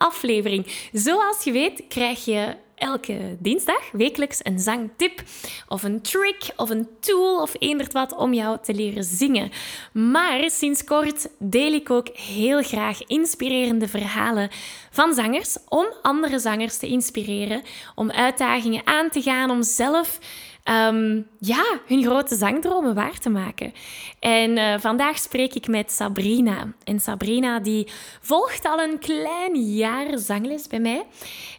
[0.00, 0.66] aflevering.
[0.92, 5.22] Zoals je weet krijg je elke dinsdag wekelijks een zangtip
[5.68, 9.50] of een trick of een tool of eenderd wat om jou te leren zingen.
[9.92, 14.50] Maar sinds kort deel ik ook heel graag inspirerende verhalen
[14.90, 17.62] van zangers om andere zangers te inspireren,
[17.94, 20.18] om uitdagingen aan te gaan, om zelf
[20.64, 23.72] um, ja, hun grote zangdromen waar te maken.
[24.18, 26.72] En uh, vandaag spreek ik met Sabrina.
[26.84, 27.88] En Sabrina die
[28.20, 31.06] volgt al een klein jaar zangles bij mij.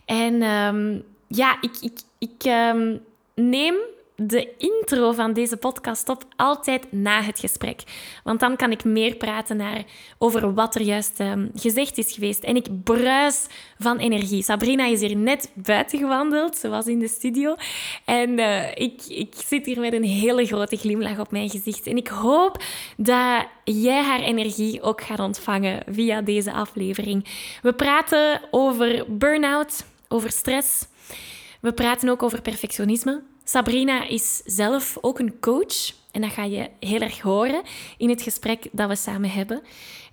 [0.06, 3.02] En um, ja, ik, ik, ik um,
[3.36, 3.76] neem
[4.16, 7.84] de intro van deze podcast op altijd na het gesprek.
[8.24, 9.84] Want dan kan ik meer praten naar,
[10.18, 12.44] over wat er juist um, gezegd is geweest.
[12.44, 13.48] En ik bruis
[13.80, 14.44] van energie.
[14.44, 17.56] Sabrina is hier net buiten gewandeld, ze was in de studio.
[18.06, 21.88] En uh, ik, ik zit hier met een hele grote glimlach op mijn gezicht.
[21.88, 22.64] En ik hoop
[22.98, 27.26] dat jij haar energie ook gaat ontvangen via deze aflevering.
[27.62, 30.88] We praten over burn-out, over stress.
[31.60, 33.31] We praten ook over perfectionisme.
[33.52, 35.94] Sabrina is zelf ook een coach.
[36.12, 37.62] En dat ga je heel erg horen
[37.98, 39.62] in het gesprek dat we samen hebben.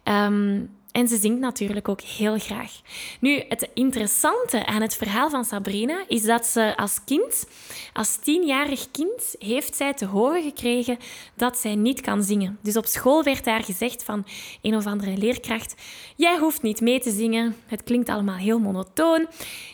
[0.04, 2.72] Um, en ze zingt natuurlijk ook heel graag.
[3.20, 7.46] Nu, het interessante aan het verhaal van Sabrina is dat ze als kind,
[7.92, 10.98] als tienjarig kind, heeft zij te horen gekregen
[11.34, 12.58] dat zij niet kan zingen.
[12.62, 14.26] Dus op school werd daar gezegd van
[14.62, 15.74] een of andere leerkracht:
[16.16, 19.26] Jij hoeft niet mee te zingen, het klinkt allemaal heel monotoon.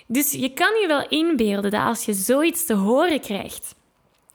[0.07, 3.75] Dus je kan je wel inbeelden dat als je zoiets te horen krijgt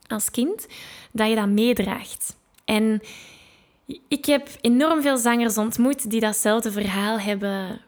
[0.07, 0.67] als kind,
[1.11, 2.37] dat je dat meedraagt.
[2.65, 3.01] En
[4.07, 7.81] ik heb enorm veel zangers ontmoet die datzelfde verhaal hebben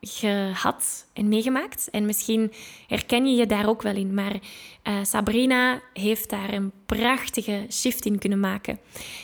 [0.00, 1.88] gehad en meegemaakt.
[1.90, 2.52] En misschien
[2.86, 4.14] herken je je daar ook wel in.
[4.14, 8.78] Maar uh, Sabrina heeft daar een prachtige shift in kunnen maken.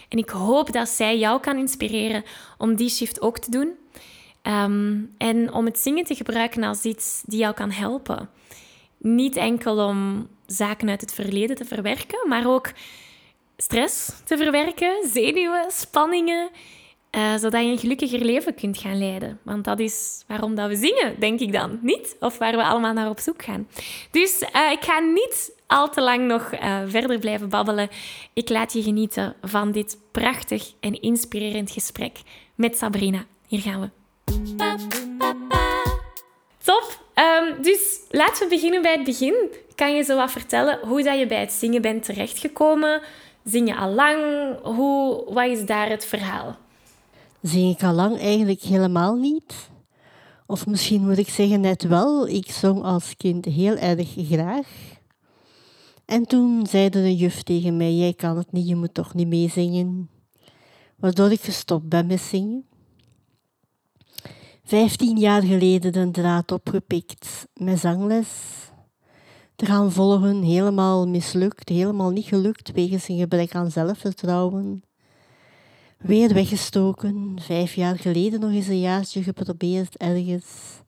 [0.08, 2.24] En ik hoop dat zij jou kan inspireren
[2.58, 3.72] om die shift ook te doen.
[4.42, 8.28] Um, en om het zingen te gebruiken als iets die jou kan helpen.
[8.98, 12.72] Niet enkel om zaken uit het verleden te verwerken, maar ook
[13.56, 16.50] stress te verwerken, zenuwen, spanningen,
[17.10, 19.38] uh, zodat je een gelukkiger leven kunt gaan leiden.
[19.42, 22.16] Want dat is waarom dat we zingen, denk ik dan, niet?
[22.20, 23.68] Of waar we allemaal naar op zoek gaan.
[24.10, 27.88] Dus uh, ik ga niet al te lang nog uh, verder blijven babbelen.
[28.32, 32.18] Ik laat je genieten van dit prachtig en inspirerend gesprek
[32.54, 33.24] met Sabrina.
[33.46, 33.88] Hier gaan we.
[36.64, 37.02] Top!
[37.14, 39.34] Um, dus laten we beginnen bij het begin.
[39.74, 43.02] Kan je zo wat vertellen hoe dat je bij het zingen bent terechtgekomen?
[43.44, 44.18] Zing je al lang?
[44.62, 46.56] Hoe, wat is daar het verhaal?
[47.42, 48.18] Zing ik al lang?
[48.18, 49.70] Eigenlijk helemaal niet.
[50.46, 52.28] Of misschien moet ik zeggen net wel.
[52.28, 54.68] Ik zong als kind heel erg graag.
[56.04, 59.28] En toen zei de juf tegen mij, jij kan het niet, je moet toch niet
[59.28, 60.08] meezingen.
[60.96, 62.66] Waardoor ik gestopt ben met zingen.
[64.64, 68.28] Vijftien jaar geleden de draad opgepikt met zangles
[69.56, 74.82] te gaan volgen, helemaal mislukt, helemaal niet gelukt wegens een gebrek aan zelfvertrouwen.
[75.98, 80.82] Weer weggestoken, vijf jaar geleden nog eens een jaartje geprobeerd ergens.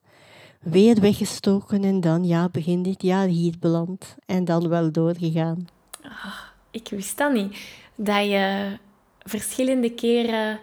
[0.59, 5.67] Weer weggestoken en dan, ja, begin dit jaar hier beland en dan wel doorgegaan.
[6.03, 6.39] Oh,
[6.71, 7.57] ik wist dat niet,
[7.95, 8.77] dat je
[9.19, 10.59] verschillende keren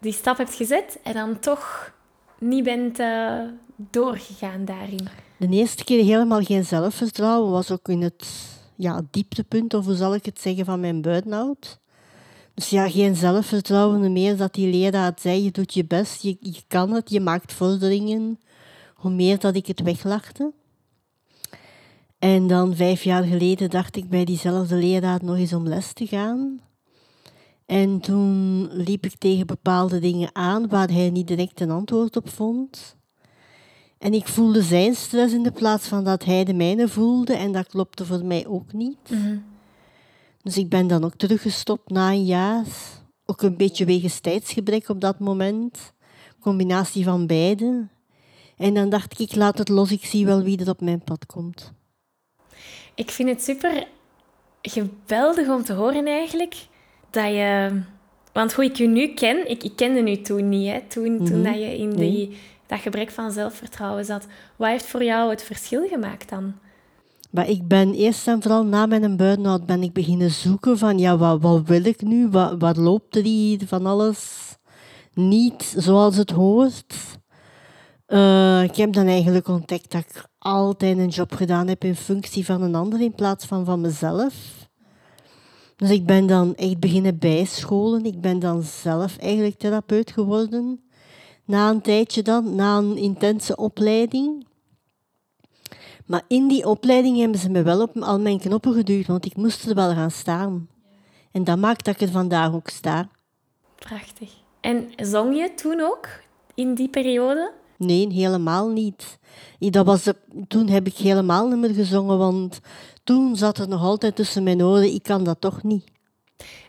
[0.00, 1.92] die stap hebt gezet en dan toch
[2.38, 3.40] niet bent uh,
[3.76, 5.08] doorgegaan daarin.
[5.40, 8.26] De eerste keer helemaal geen zelfvertrouwen was ook in het
[8.76, 11.78] ja, dieptepunt, of hoe zal ik het zeggen, van mijn burn-out.
[12.54, 16.62] Dus ja, geen zelfvertrouwen meer dat die leraar zei, je doet je best, je, je
[16.66, 18.40] kan het, je maakt vorderingen.
[18.94, 20.52] Hoe meer dat ik het weglachte.
[22.18, 26.06] En dan vijf jaar geleden dacht ik bij diezelfde leraar nog eens om les te
[26.06, 26.60] gaan.
[27.66, 32.28] En toen liep ik tegen bepaalde dingen aan waar hij niet direct een antwoord op
[32.28, 32.98] vond.
[34.00, 37.34] En ik voelde zijn stress in de plaats van dat hij de mijne voelde.
[37.34, 39.10] En dat klopte voor mij ook niet.
[39.10, 39.36] Mhm.
[40.42, 42.64] Dus ik ben dan ook teruggestopt na een jaar.
[43.26, 45.92] Ook een beetje wegens tijdsgebrek op dat moment.
[46.40, 47.86] Combinatie van beide.
[48.56, 51.04] En dan dacht ik, ik laat het los, ik zie wel wie er op mijn
[51.04, 51.72] pad komt.
[52.94, 53.86] Ik vind het super
[54.62, 56.54] geweldig om te horen eigenlijk
[57.10, 57.80] dat je...
[58.32, 61.42] Want hoe ik je nu ken, ik, ik kende u toen niet, hè, toen, toen
[61.42, 62.36] dat je in die,
[62.70, 64.26] dat gebrek van zelfvertrouwen zat.
[64.56, 66.54] Wat heeft voor jou het verschil gemaakt dan?
[67.30, 71.16] Maar ik ben eerst en vooral na mijn burn-out ben ik beginnen zoeken van ja,
[71.16, 72.28] wat, wat wil ik nu?
[72.28, 74.38] Wat, wat loopt er hier van alles
[75.14, 76.94] niet zoals het hoort?
[78.08, 82.44] Uh, ik heb dan eigenlijk ontdekt dat ik altijd een job gedaan heb in functie
[82.44, 84.34] van een ander in plaats van van mezelf.
[85.76, 88.04] Dus ik ben dan echt beginnen bijscholen.
[88.04, 90.89] Ik ben dan zelf eigenlijk therapeut geworden.
[91.50, 94.46] Na een tijdje dan, na een intense opleiding.
[96.06, 99.36] Maar in die opleiding hebben ze me wel op al mijn knoppen geduwd, want ik
[99.36, 100.68] moest er wel gaan staan.
[101.32, 103.08] En dat maakt dat ik er vandaag ook sta.
[103.74, 104.30] Prachtig.
[104.60, 106.08] En zong je toen ook,
[106.54, 107.52] in die periode?
[107.76, 109.18] Nee, helemaal niet.
[109.58, 110.12] Dat was
[110.48, 112.60] toen heb ik helemaal niet meer gezongen, want
[113.04, 115.84] toen zat er nog altijd tussen mijn oren, ik kan dat toch niet.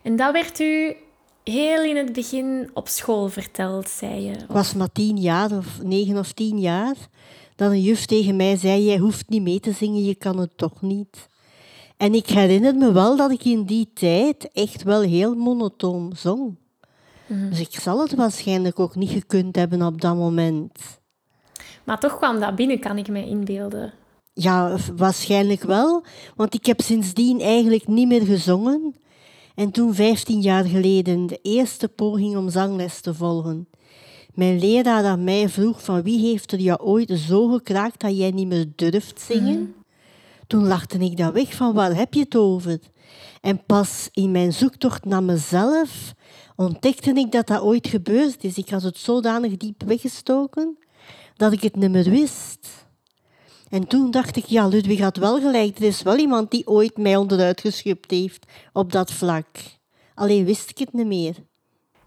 [0.04, 0.96] En dat werd u
[1.44, 4.32] heel in het begin op school verteld, zei je?
[4.32, 6.96] Ik was maar tien jaar, of negen of tien jaar,
[7.56, 10.58] dat een juf tegen mij zei, jij hoeft niet mee te zingen, je kan het
[10.58, 11.30] toch niet.
[11.98, 16.56] En ik herinner me wel dat ik in die tijd echt wel heel monotoon zong.
[17.26, 17.50] Mhm.
[17.50, 20.72] Dus ik zal het waarschijnlijk ook niet gekund hebben op dat moment.
[21.84, 23.94] Maar toch kwam dat binnen, kan ik me inbeelden.
[24.34, 26.04] Ja, waarschijnlijk wel.
[26.36, 28.96] Want ik heb sindsdien eigenlijk niet meer gezongen.
[29.62, 33.68] En toen, 15 jaar geleden, de eerste poging om zangles te volgen.
[34.34, 38.32] Mijn leraar aan mij vroeg van wie heeft er jou ooit zo gekraakt dat jij
[38.32, 39.60] niet meer durft zingen?
[39.60, 39.70] Mhm.
[40.48, 42.80] Toen lachte ik dat weg van waar heb je het over?
[43.42, 46.14] En pas in mijn zoektocht naar mezelf
[46.56, 48.58] ontdekte ik dat dat ooit gebeurd is.
[48.58, 50.78] Ik had het zodanig diep weggestoken
[51.36, 52.81] dat ik het niet meer wist.
[53.72, 55.78] En toen dacht ik, ja, Ludwig had wel gelijk.
[55.78, 59.48] Er is wel iemand die ooit mij onderuit geschupt heeft op dat vlak.
[60.16, 61.36] Alleen wist ik het niet meer.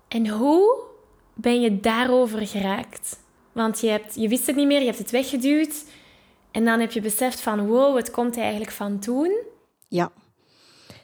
[0.09, 0.83] En hoe
[1.35, 3.19] ben je daarover geraakt?
[3.53, 5.85] Want je, hebt, je wist het niet meer, je hebt het weggeduwd.
[6.51, 9.33] En dan heb je beseft van, wow, het komt eigenlijk van toen.
[9.89, 10.13] Ja.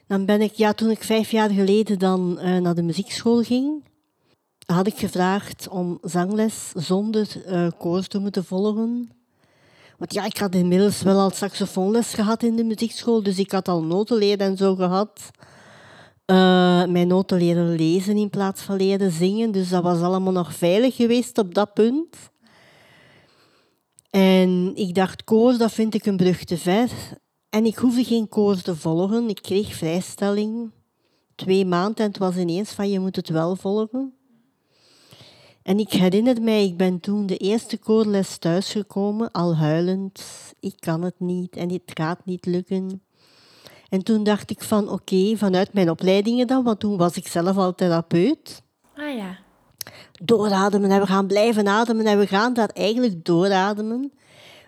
[0.07, 3.85] Dan ben ik, ja, toen ik vijf jaar geleden dan uh, naar de muziekschool ging,
[4.67, 9.20] had ik gevraagd om zangles zonder uh, te moeten volgen.
[10.01, 13.69] Want ja, ik had inmiddels wel al saxofoonles gehad in de muziekschool, dus ik had
[13.69, 15.31] al noten leren en zo gehad.
[16.27, 16.37] Uh,
[16.85, 20.97] mijn noten leren lezen in plaats van leren zingen, dus dat was allemaal nog veilig
[20.97, 22.17] geweest op dat punt.
[24.11, 26.91] En ik dacht, koors, dat vind ik een brug te ver.
[27.49, 29.29] En ik hoefde geen koors te volgen.
[29.29, 30.71] Ik kreeg vrijstelling.
[31.35, 34.15] Twee maanden en het was ineens van, je moet het wel volgen.
[35.71, 40.23] En ik herinner mij, ik ben toen de eerste koorles thuisgekomen, al huilend.
[40.61, 43.03] Ik kan het niet en het gaat niet lukken.
[43.89, 47.57] En toen dacht ik van oké, vanuit mijn opleidingen dan, want toen was ik zelf
[47.57, 48.63] al therapeut.
[48.97, 49.39] Ah ja.
[50.23, 54.13] Doorademen en we gaan blijven ademen en we gaan daar eigenlijk doorademen.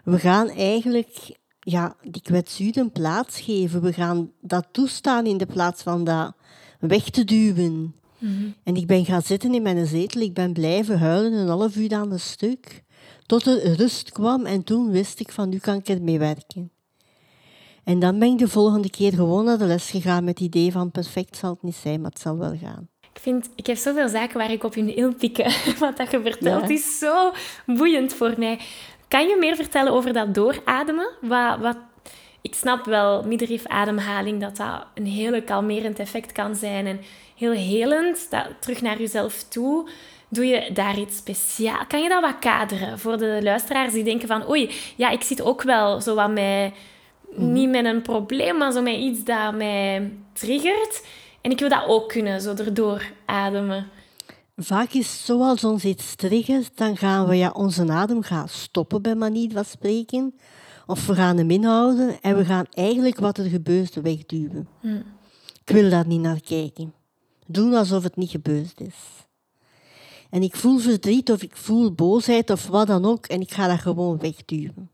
[0.04, 3.82] We gaan eigenlijk ja, die kwetsuur een plaats geven.
[3.82, 6.34] We gaan dat toestaan in de plaats van dat
[6.78, 7.94] weg te duwen.
[8.23, 8.50] Mhm.
[8.64, 10.21] En ik ben gaan zitten in mijn zetel.
[10.21, 12.83] Ik ben blijven huilen een half uur aan een stuk.
[13.26, 16.71] Tot er rust kwam en toen wist ik van nu kan ik ermee werken.
[17.85, 20.73] En dan ben ik de volgende keer gewoon naar de les gegaan met het idee
[20.73, 22.88] van perfect zal het niet zijn, maar het zal wel gaan.
[23.12, 25.52] Ik, vind, ik heb zoveel zaken waar ik op in wil pikken.
[25.79, 27.33] Wat dat je vertelt is zo
[27.67, 28.61] boeiend voor mij.
[29.09, 31.11] Kan je meer vertellen over dat doorademen?
[31.21, 31.76] Wat, wat,
[32.43, 36.87] ik snap wel, middenrifademhaling, dat dat een hele kalmerend effect kan zijn.
[36.87, 37.00] En
[37.42, 39.88] heel helend, dat, terug naar jezelf toe.
[40.28, 41.87] Doe je daar iets speciaal?
[41.87, 45.42] Kan je dat wat kaderen voor de luisteraars die denken van oei, ja, ik zit
[45.42, 46.72] ook wel zo wat mij,
[47.30, 47.52] mhm.
[47.52, 51.04] niet met een probleem, maar zo met iets dat mij triggert.
[51.40, 53.88] En ik wil dat ook kunnen, zo erdoor ademen.
[54.56, 58.49] Vaak is het zo als ons iets triggert, dan gaan we ja, onze adem gaan
[58.49, 60.34] stoppen, bij manier van spreken.
[60.87, 64.68] Of we gaan hem inhouden en we gaan eigenlijk wat er gebeurt wegduwen.
[64.80, 65.02] Hmm.
[65.64, 66.92] Ik wil daar niet naar kijken.
[67.52, 69.26] Doen alsof het niet gebeurd is.
[70.30, 73.66] En ik voel verdriet of ik voel boosheid of wat dan ook en ik ga
[73.66, 74.90] dat gewoon wegduwen.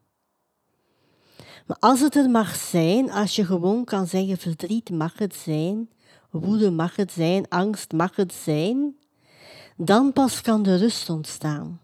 [1.66, 5.90] Maar als het er mag zijn, als je gewoon kan zeggen verdriet mag het zijn,
[6.30, 8.96] woede mag het zijn, angst mag het zijn,
[9.76, 11.80] dan pas kan de rust ontstaan.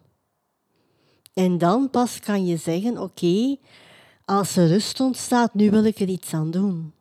[1.35, 3.57] En dan pas kan je zeggen, oké,
[4.25, 6.93] als er rust ontstaat, nu wil ik er iets aan doen.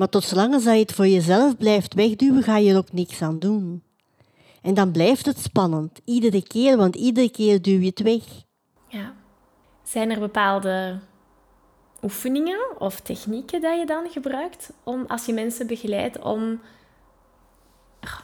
[0.00, 3.38] Maar tot zolang je het voor jezelf blijft wegduwen, ga je er ook niks aan
[3.38, 3.82] doen.
[4.62, 8.22] En dan blijft het spannend, iedere keer, want iedere keer duw je het weg.
[8.86, 9.14] Ja.
[9.82, 10.98] Zijn er bepaalde
[12.02, 16.60] oefeningen of technieken dat je dan gebruikt om, als je mensen begeleidt om,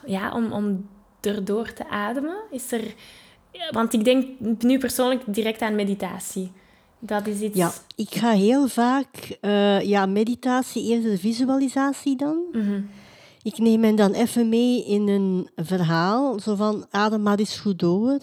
[0.07, 0.89] ja, om, om
[1.21, 2.37] erdoor te ademen?
[2.51, 2.95] Is er,
[3.71, 6.53] want ik denk nu persoonlijk direct aan meditatie.
[6.99, 7.57] Dat is iets...
[7.57, 9.39] Ja, ik ga heel vaak...
[9.41, 12.43] Uh, ja, meditatie, eerder de visualisatie dan.
[12.53, 12.81] Mhm.
[13.43, 16.41] Ik neem hen dan even mee in een verhaal.
[16.41, 18.19] Zo van, adem maar eens goed door.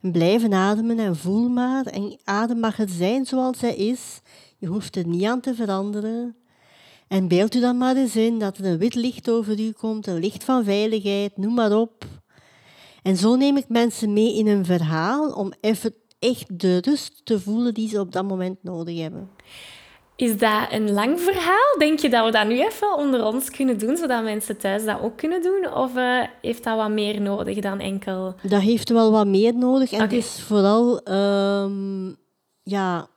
[0.00, 1.86] En blijven ademen en voel maar.
[1.86, 4.20] En adem mag het zijn zoals hij is.
[4.58, 6.36] Je hoeft er niet aan te veranderen.
[7.08, 10.06] En beeld u dan maar eens in dat er een wit licht over u komt.
[10.06, 12.04] Een licht van veiligheid, noem maar op.
[13.02, 17.40] En zo neem ik mensen mee in een verhaal om even echt de rust te
[17.40, 19.30] voelen die ze op dat moment nodig hebben.
[20.16, 21.78] Is dat een lang verhaal?
[21.78, 25.00] Denk je dat we dat nu even onder ons kunnen doen, zodat mensen thuis dat
[25.00, 25.74] ook kunnen doen?
[25.74, 28.34] Of uh, heeft dat wat meer nodig dan enkel...
[28.42, 29.92] Dat heeft wel wat meer nodig.
[29.92, 31.08] En het is vooral...
[31.08, 32.16] Um,
[32.62, 33.08] ja,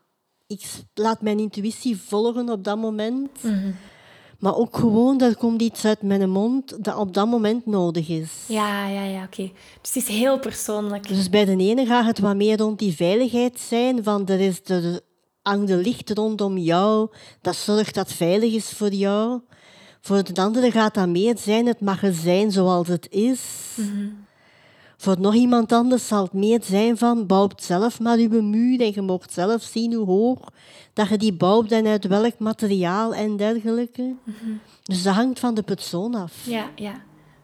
[0.48, 0.62] ik
[0.94, 3.44] laat mijn intuïtie volgen op dat moment.
[3.44, 3.72] Mhm.
[4.39, 8.32] Maar ook gewoon, er komt iets uit mijn mond dat op dat moment nodig is.
[8.48, 9.51] Ja, ja, ja, oké.
[9.82, 11.08] Dus het is heel persoonlijk.
[11.08, 14.63] Dus bij de ene gaat het wat meer rond die veiligheid zijn, van er is
[14.63, 15.01] de
[15.48, 17.10] hangt de licht rondom jou,
[17.41, 19.41] dat zorgt dat het veilig is voor jou.
[20.01, 23.41] Voor de andere gaat dat meer zijn, het mag er zijn zoals het is.
[23.75, 24.08] Mhm.
[24.98, 28.92] Voor nog iemand anders zal het meer zijn van bouw zelf maar uw muur en
[28.94, 30.39] je mocht zelf zien hoe hoog
[30.94, 34.16] dat je die bouwt en uit welk materiaal en dergelijke.
[34.24, 34.51] Mhm.
[34.84, 36.46] Dus dat hangt van de persoon af.
[36.46, 36.94] Ja, ja.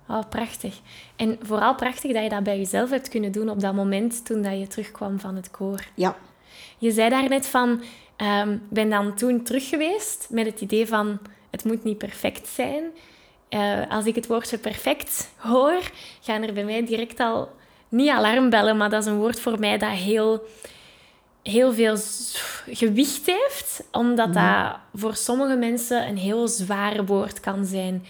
[0.07, 0.79] Oh, prachtig.
[1.15, 4.41] En vooral prachtig dat je dat bij jezelf hebt kunnen doen op dat moment toen
[4.41, 5.87] dat je terugkwam van het koor.
[5.95, 6.17] Ja.
[6.77, 7.81] Je zei daarnet van,
[8.17, 11.19] um, ben dan toen terug geweest met het idee van,
[11.49, 12.83] het moet niet perfect zijn.
[13.53, 15.91] Uh, als ik het woordje perfect hoor,
[16.21, 17.49] gaan er bij mij direct al
[17.89, 20.43] niet alarmbellen, maar dat is een woord voor mij dat heel,
[21.43, 21.97] heel veel
[22.67, 24.33] gewicht heeft, omdat mm.
[24.33, 28.05] dat voor sommige mensen een heel zwaar woord kan zijn.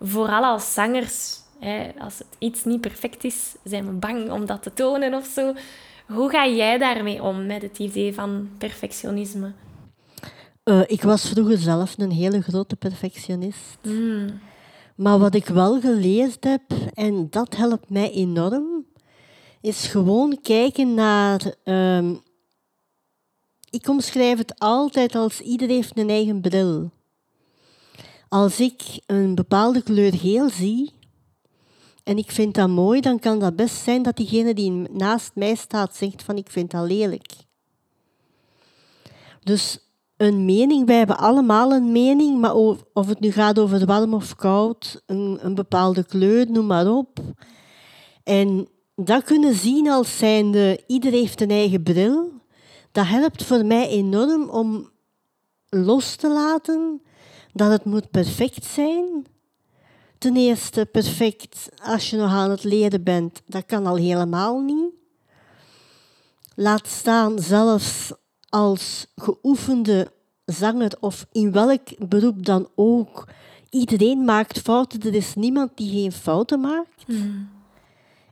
[0.00, 4.62] Vooral als zangers, hè, als het iets niet perfect is, zijn we bang om dat
[4.62, 5.54] te tonen of zo.
[6.06, 9.52] Hoe ga jij daarmee om met het idee van perfectionisme?
[10.64, 13.78] Uh, ik was vroeger zelf een hele grote perfectionist.
[13.82, 14.40] Mm.
[14.94, 16.62] Maar wat ik wel geleerd heb,
[16.94, 18.86] en dat helpt mij enorm,
[19.60, 21.54] is gewoon kijken naar.
[21.64, 22.22] Um,
[23.70, 26.90] ik omschrijf het altijd als iedereen heeft een eigen bril.
[28.28, 30.92] Als ik een bepaalde kleur geel zie,
[32.04, 35.54] en ik vind dat mooi, dan kan dat best zijn dat diegene die naast mij
[35.54, 37.32] staat zegt van ik vind dat lelijk.
[39.42, 39.78] Dus
[40.24, 42.54] een mening, wij hebben allemaal een mening, maar
[42.92, 47.18] of het nu gaat over warm of koud, een, een bepaalde kleur, noem maar op.
[48.22, 52.32] En dat kunnen zien als zijnde, ieder heeft een eigen bril.
[52.92, 54.90] Dat helpt voor mij enorm om
[55.68, 57.02] los te laten
[57.52, 59.26] dat het moet perfect zijn
[60.24, 63.42] ten eerste perfect als je nog aan het leren bent.
[63.46, 64.92] Dat kan al helemaal niet.
[66.54, 68.12] Laat staan zelfs
[68.54, 70.12] als geoefende
[70.44, 73.28] zanger of in welk beroep dan ook.
[73.70, 77.06] Iedereen maakt fouten, er is niemand die geen fouten maakt.
[77.06, 77.48] Mm.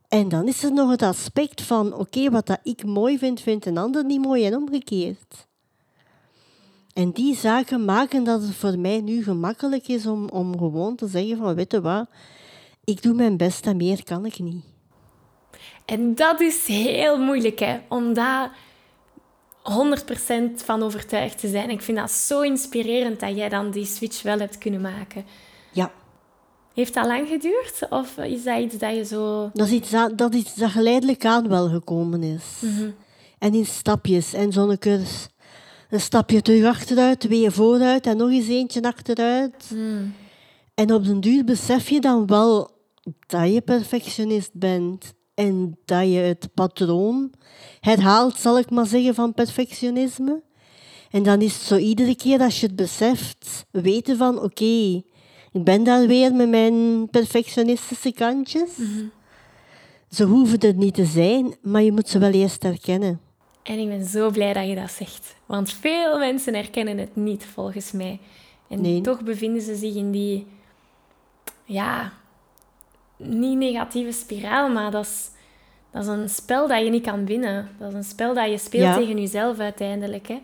[0.09, 3.67] En dan is er nog het aspect van, oké, wat dat ik mooi vind, vindt
[3.67, 5.47] een ander niet mooi en omgekeerd.
[6.95, 11.07] En die zaken maken dat het voor mij nu gemakkelijk is om, om gewoon te
[11.07, 12.07] zeggen van, weet je wat,
[12.85, 14.65] ik doe mijn best en meer kan ik niet.
[15.85, 17.79] En dat is heel moeilijk, hè?
[17.89, 18.71] om daar
[19.63, 21.71] 100% van overtuigd te zijn.
[21.71, 25.25] Ik vind dat zo inspirerend dat jij dan die switch wel hebt kunnen maken.
[25.73, 25.93] Ja.
[26.75, 27.87] Heeft dat lang geduurd?
[27.91, 29.51] Of is dat iets dat je zo...
[29.53, 32.45] Dat is iets dat, dat, iets dat geleidelijk aan wel gekomen is.
[32.61, 32.91] Mhm.
[33.39, 34.33] En in stapjes.
[34.33, 35.31] En zo'n cursus
[35.93, 39.65] een stapje terug achteruit, twee vooruit en nog eens eentje achteruit.
[39.69, 40.15] Hmm.
[40.75, 42.71] En op den duur besef je dan wel
[43.27, 47.33] dat je perfectionist bent en dat je het patroon
[47.81, 50.43] herhaalt, zal ik maar zeggen, van perfectionisme.
[51.11, 55.03] En dan is het zo iedere keer als je het beseft, weten van oké,
[55.53, 58.77] ik ben daar weer met mijn perfectionistische kantjes.
[58.77, 59.05] Mhm.
[60.11, 63.21] Ze hoeven er niet te zijn, maar je moet ze wel eerst herkennen.
[63.63, 65.37] En ik ben zo blij dat je dat zegt.
[65.47, 68.21] Want veel mensen herkennen het niet, volgens mij.
[68.69, 70.47] En toch bevinden ze zich in die...
[71.65, 72.13] Ja,
[73.17, 75.31] niet negatieve spiraal, maar dat is,
[75.91, 77.69] dat is een spel dat je niet kan winnen.
[77.79, 80.29] Dat is een spel dat je speelt tegen jezelf uiteindelijk.
[80.29, 80.39] Hè?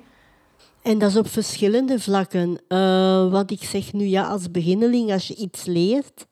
[0.83, 2.61] En dat is op verschillende vlakken.
[2.69, 6.27] Uh, want ik zeg nu ja, als beginneling, als je iets leert,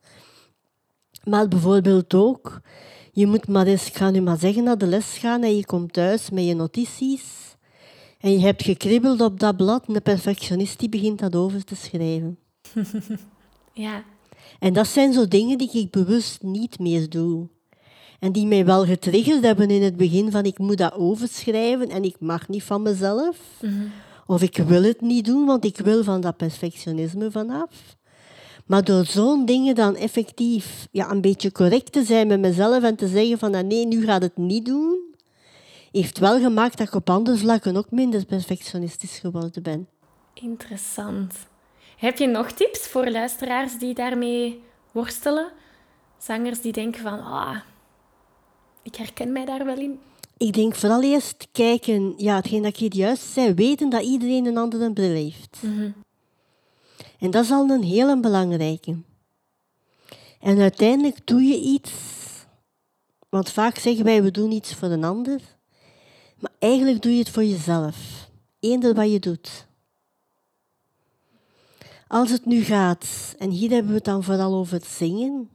[1.25, 2.61] maar bijvoorbeeld ook,
[3.13, 5.67] je moet maar eens, ik ga nu maar zeggen, naar de les gaan en je
[5.67, 7.47] komt thuis met je notities
[8.21, 11.77] en je hebt gekribbeld op dat blad en de perfectionist die begint dat over te
[11.77, 12.39] schrijven.
[13.73, 14.05] ja.
[14.59, 17.49] En dat zijn zo dingen die ik bewust niet meer doe.
[18.21, 22.05] En die mij wel getriggerd hebben in het begin van ik moet dat overschrijven en
[22.05, 23.39] ik mag niet van mezelf.
[23.61, 23.73] Mhm.
[24.27, 27.97] Of ik wil het niet doen, want ik wil van dat perfectionisme vanaf.
[28.67, 32.97] Maar door zo'n dingen dan effectief ja, een beetje correct te zijn met mezelf en
[32.97, 34.99] te zeggen van ah, nee, nu gaat het niet doen,
[35.93, 39.89] heeft wel gemaakt dat ik op andere vlakken ook minder perfectionistisch geworden ben.
[40.35, 41.35] Interessant.
[41.97, 44.63] Heb je nog tips voor luisteraars die daarmee
[44.93, 45.53] worstelen?
[46.19, 47.57] Zangers die denken van, ah,
[48.83, 50.01] ik herken mij daar wel in.
[50.37, 54.57] Ik denk vooral eerst kijken, ja, hetgeen dat je juist zei, weten dat iedereen een
[54.57, 55.59] andere bril heeft.
[55.61, 55.91] Mhm.
[57.19, 58.97] En dat is al een hele belangrijke.
[60.41, 61.93] En uiteindelijk doe je iets,
[63.29, 65.41] want vaak zeggen wij we doen iets voor een ander,
[66.39, 68.29] maar eigenlijk doe je het voor jezelf.
[68.61, 69.66] Eender wat je doet.
[72.07, 75.49] Als het nu gaat, en hier hebben we het dan vooral over het zingen.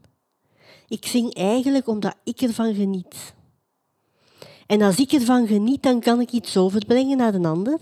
[0.88, 3.34] Ik zing eigenlijk omdat ik ervan geniet.
[4.68, 7.80] En als ik ervan geniet, dan kan ik iets overbrengen naar een ander.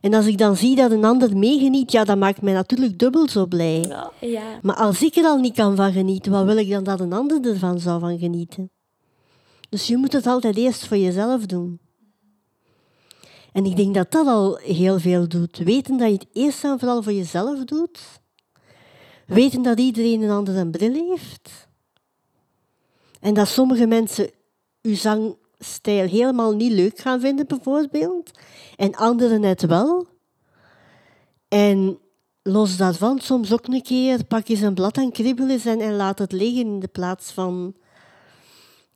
[0.00, 3.28] En als ik dan zie dat een ander meegeniet, ja, dat maakt mij natuurlijk dubbel
[3.28, 3.80] zo blij.
[4.20, 4.58] Ja.
[4.62, 7.12] Maar als ik er al niet kan van genieten, wat wil ik dan dat een
[7.12, 8.70] ander ervan zou van genieten?
[9.68, 11.80] Dus je moet het altijd eerst voor jezelf doen.
[13.54, 15.58] En ik denk dat dat al heel veel doet.
[15.58, 18.00] Weten dat je het eerst en vooral voor jezelf doet.
[19.26, 21.68] Weten dat iedereen een andere bril heeft.
[23.20, 24.30] En dat sommige mensen
[24.82, 28.30] uw zangstijl helemaal niet leuk gaan vinden, bijvoorbeeld.
[28.76, 30.06] En anderen net wel.
[31.48, 31.98] En
[32.42, 35.96] los daarvan, soms ook een keer pak eens een blad en kribbel eens en, en
[35.96, 37.74] laat het liggen in de plaats van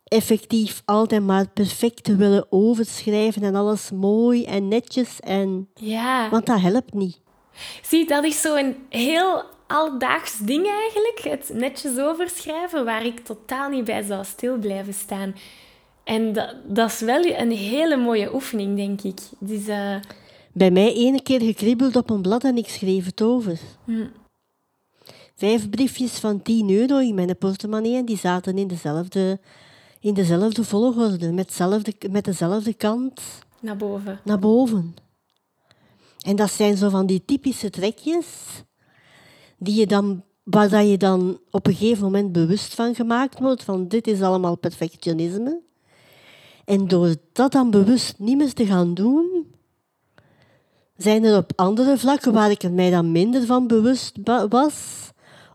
[0.09, 5.21] effectief altijd maar perfect te willen overschrijven en alles mooi en netjes.
[5.21, 5.69] En...
[5.75, 6.31] Ja.
[6.31, 7.21] Want dat helpt niet.
[7.83, 11.21] Zie, dat is zo'n heel alledaags ding eigenlijk.
[11.23, 15.35] Het netjes overschrijven, waar ik totaal niet bij zou stil blijven staan.
[16.05, 19.21] En dat, dat is wel een hele mooie oefening, denk ik.
[19.39, 19.97] Dus, uh...
[20.53, 23.59] Bij mij ene keer gekribbeld op een blad en ik schreef het over.
[23.85, 24.07] Hm.
[25.35, 29.41] Vijf briefjes van 10 euro in mijn portemonnee en die zaten in dezelfde
[30.01, 33.21] in dezelfde volgorde, met, zelfde, met dezelfde kant.
[33.61, 34.21] Naar boven.
[34.25, 34.95] Naar boven.
[36.19, 38.27] En dat zijn zo van die typische trekjes
[39.59, 43.65] die je dan, waar dat je dan op een gegeven moment bewust van gemaakt wordt,
[43.65, 45.61] van dit is allemaal perfectionisme.
[46.65, 49.47] En door dat dan bewust niet meer te gaan doen,
[50.97, 54.17] zijn er op andere vlakken waar ik er mij dan minder van bewust
[54.49, 55.08] was,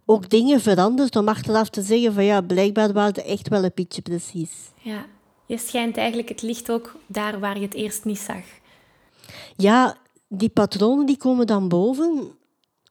[0.05, 3.71] ook dingen veranderd om achteraf te zeggen van ja, blijkbaar waren het echt wel een
[3.75, 4.51] beetje precies.
[4.81, 5.05] Ja,
[5.45, 8.43] je schijnt eigenlijk het licht ook daar waar je het eerst niet zag.
[9.55, 12.31] Ja, die patronen die komen dan boven.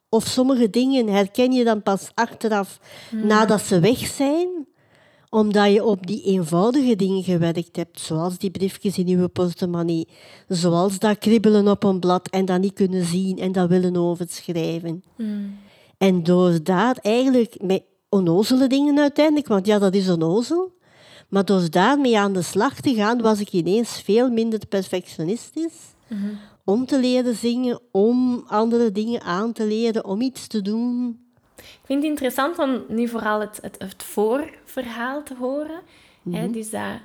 [0.09, 2.79] Of sommige dingen herken je dan pas achteraf
[3.11, 3.27] hmm.
[3.27, 4.67] nadat ze weg zijn
[5.33, 10.09] omdat je op die eenvoudige dingen gewerkt hebt, zoals die briefjes in je portemonnee,
[10.49, 15.03] zoals dat kribbelen op een blad en dat niet kunnen zien en dat willen overschrijven.
[15.17, 15.59] Mm.
[16.03, 20.73] En door daar eigenlijk met onnozele dingen uiteindelijk, want ja, dat is onnozel,
[21.29, 25.95] maar door daarmee aan de slag te gaan, was ik ineens veel minder perfectionistisch.
[26.07, 26.21] Mhm.
[26.65, 31.21] Om te leren zingen, om andere dingen aan te leren, om iets te doen.
[31.57, 35.81] Ik vind het interessant om nu vooral het, het, het voorverhaal te horen.
[36.31, 36.43] hè?
[36.43, 36.53] Mhm.
[36.53, 37.01] Dus dat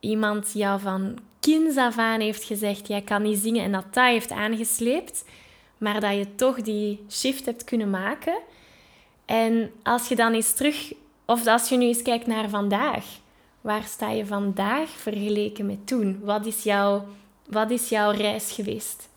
[0.00, 4.04] iemand jou van kinds af aan heeft gezegd, jij kan niet zingen, en dat dat
[4.04, 5.24] heeft aangesleept
[5.78, 8.38] maar dat je toch die shift hebt kunnen maken.
[9.24, 10.92] En als je dan eens terug,
[11.24, 13.04] of als je nu eens kijkt naar vandaag,
[13.60, 16.20] waar sta je vandaag vergeleken met toen?
[16.22, 17.04] Wat is jouw,
[17.48, 19.08] wat is jouw reis geweest?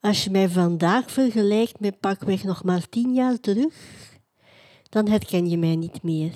[0.00, 3.74] Als je mij vandaag vergelijkt met pakweg nog maar tien jaar terug,
[4.88, 6.32] dan herken je mij niet meer.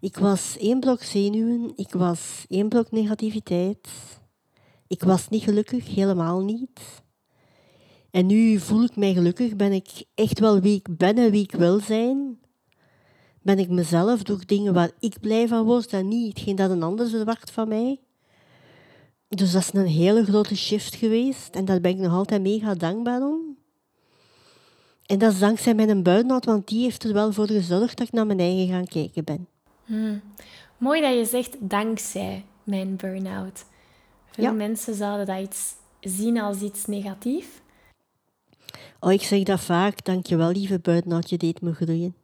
[0.00, 3.88] Ik was één blok zenuwen, ik was één blok negativiteit.
[4.86, 6.80] Ik was niet gelukkig, helemaal niet.
[8.10, 11.42] En nu voel ik mij gelukkig, ben ik echt wel wie ik ben en wie
[11.42, 12.38] ik wil zijn.
[13.42, 16.70] Ben ik mezelf, doe ik dingen waar ik blij van word en niet hetgeen dat
[16.70, 18.00] een ander verwacht van mij.
[19.28, 22.74] Dus dat is een hele grote shift geweest en daar ben ik nog altijd mega
[22.74, 23.56] dankbaar om.
[25.06, 28.12] En dat is dankzij mijn burn-out, want die heeft er wel voor gezorgd dat ik
[28.12, 29.48] naar mijn eigen gaan kijken ben.
[29.84, 30.20] Hmm.
[30.78, 33.64] Mooi dat je zegt dankzij mijn burn-out.
[34.30, 37.48] Veel mensen zouden dat iets zien als iets negatiefs?
[39.00, 40.04] Oh, ik zeg dat vaak.
[40.04, 42.14] Dankjewel, lieve buitenhoud, je deed me groeien.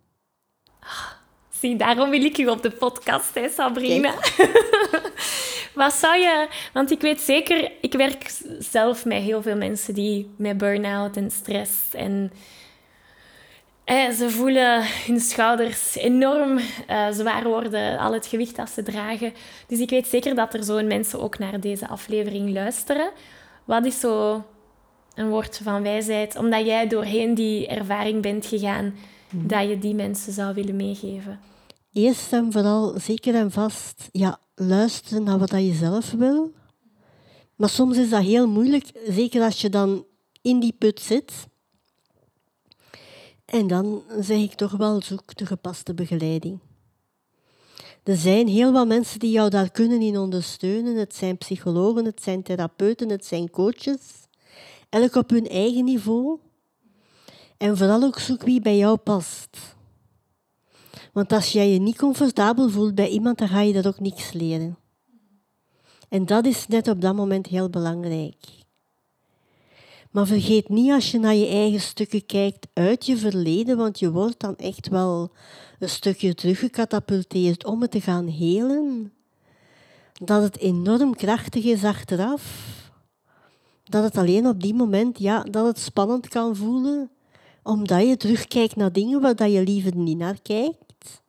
[1.51, 4.15] Zie, daarom wil ik u op de podcast, hè, Sabrina.
[5.75, 6.49] Wat zou je...
[6.73, 7.73] Want ik weet zeker...
[7.81, 12.33] Ik werk zelf met heel veel mensen die met burn-out en stress en...
[13.85, 19.33] Eh, ze voelen hun schouders enorm uh, zwaar worden, al het gewicht dat ze dragen.
[19.67, 23.11] Dus ik weet zeker dat er zo'n mensen ook naar deze aflevering luisteren.
[23.65, 24.45] Wat is zo
[25.17, 28.95] een woord van wijsheid, omdat jij doorheen die ervaring bent gegaan,
[29.31, 29.47] mhm.
[29.47, 31.41] dat je die mensen zou willen meegeven?
[31.93, 36.53] Eerst en vooral zeker en vast ja, luisteren naar wat je zelf wil.
[37.55, 40.05] Maar soms is dat heel moeilijk, zeker als je dan
[40.43, 41.33] in die put zit.
[43.45, 46.59] En dan zeg ik toch wel, zoek de gepaste begeleiding.
[48.03, 50.97] Er zijn heel wat mensen die jou daar kunnen in ondersteunen.
[50.97, 54.26] Het zijn psychologen, het zijn therapeuten, het zijn coaches
[55.01, 56.39] elk op hun eigen niveau.
[57.57, 59.59] En vooral ook zoek wie bij jou past.
[61.13, 64.33] Want als jij je niet comfortabel voelt bij iemand, dan ga je dat ook niks
[64.33, 64.79] leren.
[66.09, 68.37] En dat is net op dat moment heel belangrijk.
[70.11, 74.11] Maar vergeet niet als je naar je eigen stukken kijkt uit je verleden, want je
[74.11, 75.33] wordt dan echt wel
[75.79, 79.13] een stukje teruggecatapulteerd om het te gaan helen,
[80.25, 82.75] dat het enorm krachtig is achteraf
[83.89, 87.11] dat het alleen op die moment, ja, dat het spannend kan voelen,
[87.63, 91.23] omdat je terugkijkt naar dingen waar dat je liever niet naar kijkt.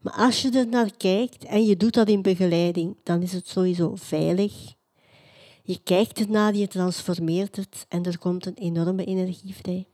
[0.00, 3.48] Maar als je er naar kijkt en je doet dat in begeleiding, dan is het
[3.48, 4.74] sowieso veilig.
[5.62, 9.86] Je kijkt ernaar, je transformeert het en er komt een enorme energie vrij.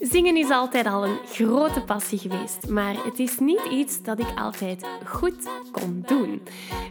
[0.00, 4.32] Zingen is altijd al een grote passie geweest, maar het is niet iets dat ik
[4.34, 6.42] altijd goed kon doen.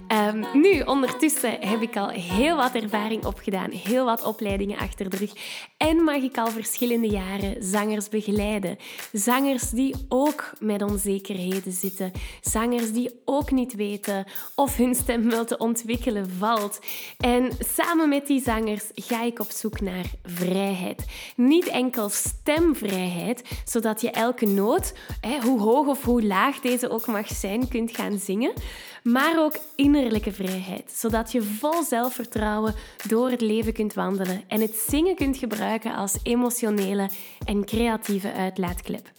[0.07, 5.17] Um, nu, ondertussen heb ik al heel wat ervaring opgedaan, heel wat opleidingen achter de
[5.17, 5.33] rug
[5.77, 8.77] en mag ik al verschillende jaren zangers begeleiden.
[9.11, 15.45] Zangers die ook met onzekerheden zitten, zangers die ook niet weten of hun stem wel
[15.45, 16.79] te ontwikkelen valt.
[17.17, 21.05] En samen met die zangers ga ik op zoek naar vrijheid.
[21.35, 22.93] Niet enkel stemvrijheid
[23.65, 24.93] zodat je elke noot,
[25.41, 28.53] hoe hoog of hoe laag deze ook mag zijn, kunt gaan zingen
[29.05, 32.73] maar ook innerlijke vrijheid, zodat je vol zelfvertrouwen
[33.07, 37.09] door het leven kunt wandelen en het zingen kunt gebruiken als emotionele
[37.45, 39.13] en creatieve uitlaatklep.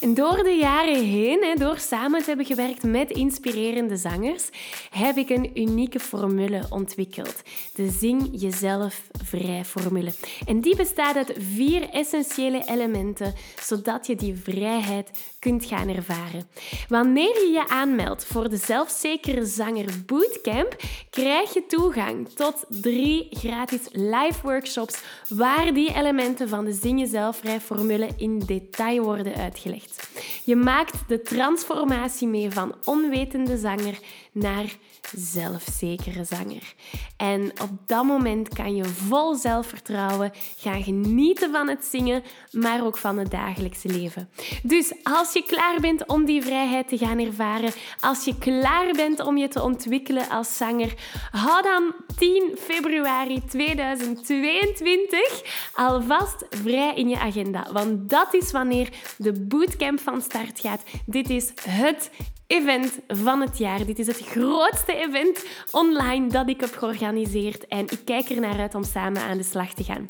[0.00, 4.48] En door de jaren heen, door samen te hebben gewerkt met inspirerende zangers,
[4.90, 7.42] heb ik een unieke formule ontwikkeld.
[7.74, 10.12] De Zing Jezelf Vrij formule.
[10.46, 16.48] En die bestaat uit vier essentiële elementen, zodat je die vrijheid kunt gaan ervaren.
[16.88, 20.76] Wanneer je je aanmeldt voor de zelfzekere Zanger Bootcamp
[21.10, 27.60] krijg je toegang tot drie gratis live workshops waar die elementen van de Zing Jezelfvrij
[27.60, 30.10] formule in detail worden uitgelegd.
[30.44, 33.98] Je maakt de transformatie mee van onwetende zanger
[34.32, 34.76] naar
[35.16, 36.74] zelfzekere zanger.
[37.16, 42.96] En op dat moment kan je vol zelfvertrouwen gaan genieten van het zingen, maar ook
[42.96, 44.28] van het dagelijkse leven.
[44.62, 49.20] Dus als je klaar bent om die vrijheid te gaan ervaren, als je klaar bent
[49.20, 50.94] om je te ontwikkelen als zanger,
[51.30, 55.42] hou dan 10 februari 2022
[55.74, 57.66] alvast vrij in je agenda.
[57.72, 60.82] Want dat is wanneer de bootcamp van start gaat.
[61.06, 62.10] Dit is het
[62.52, 63.86] event van het jaar.
[63.86, 68.58] Dit is het grootste event online dat ik heb georganiseerd en ik kijk er naar
[68.58, 70.08] uit om samen aan de slag te gaan.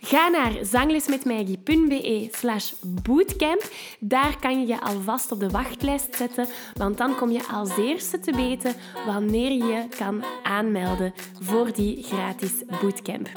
[0.00, 3.62] Ga naar zanglesmetmaggie.be slash bootcamp.
[3.98, 8.18] Daar kan je je alvast op de wachtlijst zetten, want dan kom je als eerste
[8.18, 8.74] te weten
[9.06, 13.28] wanneer je kan aanmelden voor die gratis bootcamp.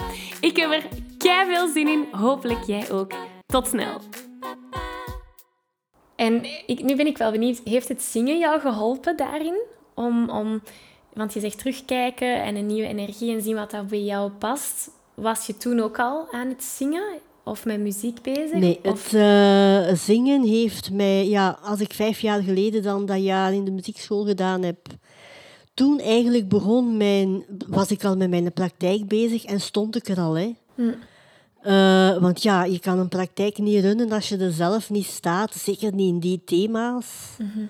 [0.42, 0.88] Ik heb er
[1.18, 3.14] kei veel zin in, hopelijk jij ook.
[3.46, 4.02] Tot snel!
[6.16, 9.62] En ik, nu ben ik wel benieuwd, heeft het zingen jou geholpen daarin?
[9.94, 10.62] Om, om,
[11.14, 14.90] want je zegt terugkijken en een nieuwe energie en zien wat dat bij jou past.
[15.14, 17.04] Was je toen ook al aan het zingen
[17.44, 18.54] of met muziek bezig?
[18.54, 23.54] Nee, het uh, zingen heeft mij, ja, als ik vijf jaar geleden dan dat jaar
[23.54, 24.78] in de muziekschool gedaan heb,
[25.74, 30.20] toen eigenlijk begon mijn, was ik al met mijn praktijk bezig en stond ik er
[30.20, 30.34] al.
[30.34, 30.56] Hè.
[30.76, 30.94] Hm.
[31.68, 35.54] Uh, want ja, je kan een praktijk niet runnen als je er zelf niet staat,
[35.54, 37.06] zeker niet in die thema's.
[37.38, 37.70] Mm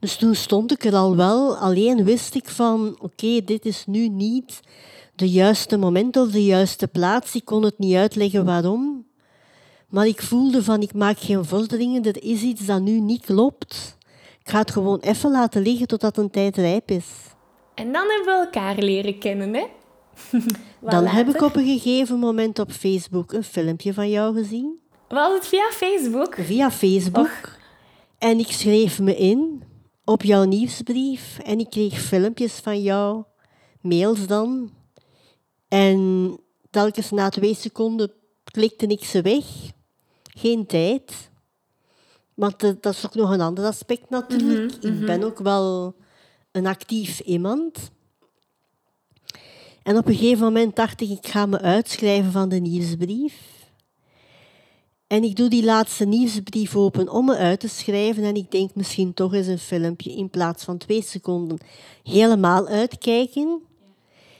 [0.00, 4.08] Dus toen stond ik er al wel, alleen wist ik van, oké, dit is nu
[4.08, 4.60] niet
[5.14, 7.34] de juiste moment of de juiste plaats.
[7.34, 9.06] Ik kon het niet uitleggen waarom.
[9.88, 13.96] Maar ik voelde van, ik maak geen vorderingen, er is iets dat nu niet klopt.
[14.40, 17.06] Ik ga het gewoon even laten liggen totdat een tijd rijp is.
[17.74, 19.66] En dan hebben we elkaar leren kennen, hè?
[20.80, 24.78] Dan heb ik op een gegeven moment op Facebook een filmpje van jou gezien.
[25.08, 26.34] Was het via Facebook?
[26.34, 27.56] Via Facebook.
[28.18, 29.62] En ik schreef me in
[30.04, 33.24] op jouw nieuwsbrief en ik kreeg filmpjes van jou,
[33.80, 34.70] mails dan.
[35.68, 36.36] En
[36.70, 38.12] telkens na twee seconden
[38.44, 39.44] klikte ik ze weg.
[40.38, 41.30] Geen tijd.
[42.34, 44.82] Want dat is ook nog een ander aspect natuurlijk.
[44.82, 45.94] Mhm, Ik ben ook wel
[46.52, 47.90] een actief iemand.
[49.88, 53.34] En op een gegeven moment dacht ik, ik ga me uitschrijven van de nieuwsbrief.
[55.06, 58.24] En ik doe die laatste nieuwsbrief open om me uit te schrijven.
[58.24, 61.58] En ik denk misschien toch eens een filmpje in plaats van twee seconden
[62.02, 63.60] helemaal uitkijken.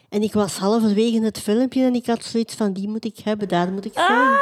[0.09, 3.49] En ik was halverwege het filmpje en ik had zoiets van, die moet ik hebben,
[3.49, 4.07] daar moet ik zijn.
[4.09, 4.35] Ah,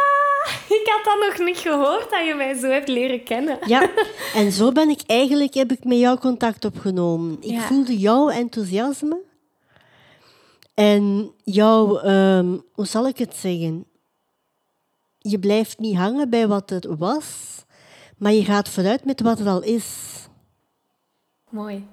[0.80, 3.58] ik had dat nog niet gehoord dat je mij zo hebt leren kennen.
[3.66, 3.90] Ja,
[4.34, 7.36] en zo ben ik eigenlijk, heb ik met jou contact opgenomen.
[7.40, 7.60] Ik Ja.
[7.60, 9.24] voelde jouw enthousiasme
[10.76, 13.84] en jouw, ehm, hoe zal ik het zeggen?
[15.18, 17.26] Je blijft niet hangen bij wat er was,
[18.16, 19.86] maar je gaat vooruit met wat er al is.
[21.50, 21.86] Mooi.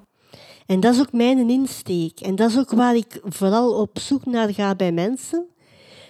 [0.65, 2.19] En dat is ook mijn insteek.
[2.19, 5.45] En dat is ook waar ik vooral op zoek naar ga bij mensen.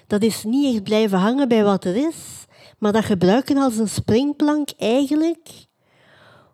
[0.07, 2.45] Dat is niet echt blijven hangen bij wat er is,
[2.77, 5.49] maar dat gebruiken als een springplank eigenlijk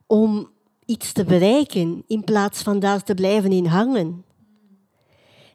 [0.07, 0.51] om
[0.85, 4.23] iets te bereiken in plaats van daar te blijven in hangen.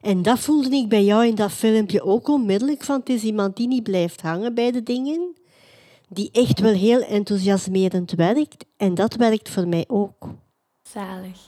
[0.05, 3.57] En dat voelde ik bij jou in dat filmpje ook onmiddellijk, van het is iemand
[3.57, 5.35] die niet blijft hangen bij de dingen,
[6.09, 8.64] die echt wel heel enthousiasmerend werkt.
[8.77, 10.29] En dat werkt voor mij ook.
[10.83, 11.38] Zalig.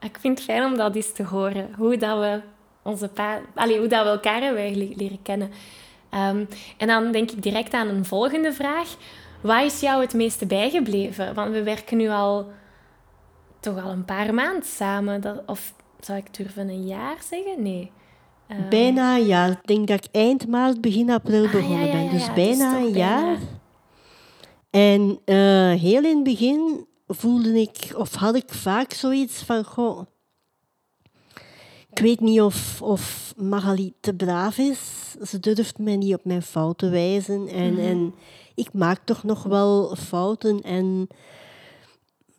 [0.00, 1.70] Ik vind het fijn om dat eens te horen.
[1.76, 2.40] Hoe dat we,
[2.82, 5.50] onze pa Allee, hoe dat we elkaar hebben eigenlijk leren kennen.
[6.10, 6.44] Ehm,
[6.76, 8.96] en dan denk ik direct aan een volgende vraag.
[9.40, 11.34] Wat is jou het meeste bijgebleven?
[11.34, 12.46] Want we werken nu al
[13.60, 15.20] toch al een paar maanden samen.
[15.20, 17.62] Dat, of zou ik durven een jaar zeggen?
[17.62, 17.90] Nee.
[18.46, 19.50] Ehm, Bijna een jaar.
[19.50, 22.10] Ik denk dat ik eind maart, begin april ah, ja, begonnen ja, ben.
[22.10, 22.98] Dus bijna een bijna.
[22.98, 23.38] jaar.
[24.70, 30.00] En eh, heel in het begin voelde ik, of had ik vaak zoiets van, goh,
[31.90, 34.80] ik weet niet of, of Magali te braaf is.
[35.22, 37.48] Ze durft mij niet op mijn fouten wijzen.
[37.48, 38.14] En, en
[38.54, 40.60] ik maak toch nog wel fouten.
[40.60, 41.08] En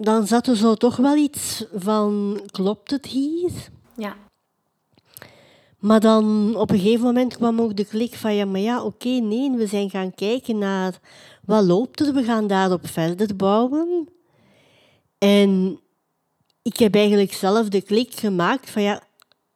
[0.03, 3.51] dan zat er zo toch wel iets van, klopt het hier?
[3.97, 4.15] Ja.
[5.79, 9.07] Maar dan op een gegeven moment kwam ook de klik van ja, maar ja, oké,
[9.09, 10.99] nee, we zijn gaan kijken naar
[11.45, 14.09] wat loopt er, we gaan daarop verder bouwen.
[15.17, 15.79] En
[16.61, 19.01] ik heb eigenlijk zelf de klik gemaakt van ja,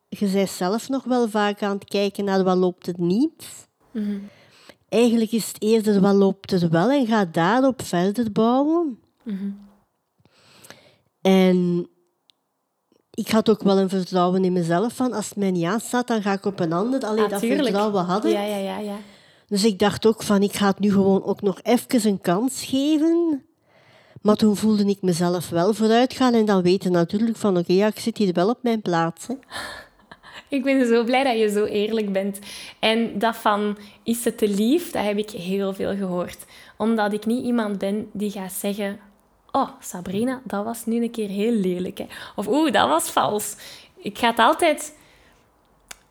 [0.09, 3.67] je bent zelf nog wel vaak aan het kijken naar wat loopt er niet.
[3.91, 4.17] Mhm.
[4.89, 8.99] Eigenlijk is het eerder wat loopt er wel en ga daarop verder bouwen.
[9.23, 9.49] Mhm.
[11.27, 11.87] En
[13.11, 16.21] ik had ook wel een vertrouwen in mezelf van als het mij niet aanstaat, dan
[16.21, 17.05] ga ik op een ander.
[17.05, 17.61] Alleen Ah, dat tuurlijk.
[17.61, 18.31] vertrouwen had ik.
[18.31, 18.95] Ja, ja, ja, ja.
[19.47, 22.63] Dus ik dacht ook van, ik ga het nu gewoon ook nog even een kans
[22.65, 23.41] geven.
[24.21, 27.87] Maar toen voelde ik mezelf wel vooruit gaan en dan weten natuurlijk van, oké, ja,
[27.87, 29.27] ik zit hier wel op mijn plaats.
[29.27, 29.33] Hè.
[30.49, 32.39] Ik ben zo blij dat je zo eerlijk bent.
[32.79, 36.37] En dat van, is het te lief, dat heb ik heel veel gehoord.
[36.77, 38.99] Omdat ik niet iemand ben die gaat zeggen...
[39.57, 41.97] Oh, Sabrina, dat was nu een keer heel lelijk.
[41.97, 42.05] Hè.
[42.35, 43.55] Of oeh, dat was vals.
[43.95, 44.97] Ik ga het altijd...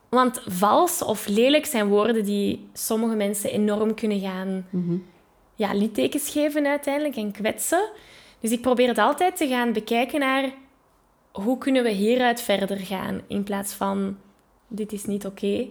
[0.09, 4.67] Want vals of lelijk zijn woorden die sommige mensen enorm kunnen gaan...
[5.55, 7.89] Ja, littekens geven uiteindelijk en kwetsen.
[8.41, 10.53] Dus ik probeer het altijd te gaan bekijken naar
[11.33, 13.21] hoe kunnen we hieruit verder gaan?
[13.27, 14.17] In plaats van,
[14.69, 15.67] dit is niet oké.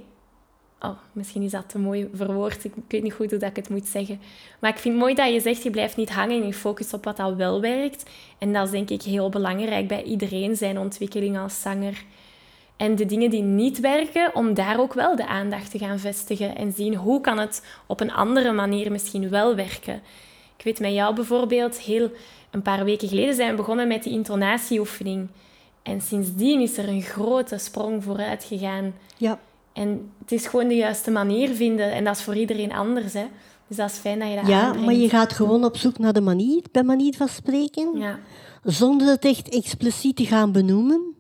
[0.86, 2.64] Oh, misschien is dat te mooi verwoord.
[2.64, 4.20] Ik, weet niet goed hoe ik het moet zeggen.
[4.60, 6.94] Maar ik vind het mooi dat je zegt, je blijft niet hangen en je focust
[6.94, 8.10] op wat dat wel werkt.
[8.38, 12.04] En dat is denk ik heel belangrijk bij iedereen, zijn ontwikkeling als zanger.
[12.78, 16.56] En de dingen die niet werken, om daar ook wel de aandacht te gaan vestigen.
[16.56, 20.02] En zien hoe kan het op een andere manier misschien wel werken.
[20.58, 22.12] Ik weet met jou bijvoorbeeld, heel
[22.52, 25.28] een paar weken geleden zijn we begonnen met die intonatieoefening.
[25.84, 28.94] En sindsdien is er een grote sprong vooruit gegaan.
[29.18, 29.40] Ja.
[29.76, 31.92] En het is gewoon de juiste manier vinden.
[31.92, 33.14] En dat is voor iedereen anders.
[33.14, 33.26] Hè?
[33.68, 34.86] Dus dat is fijn dat je dat ja, aanbrengt.
[34.86, 38.20] maar je gaat gewoon op zoek naar de manier, bij manier van spreken, Ja.
[38.64, 41.14] zonder het echt expliciet te gaan benoemen.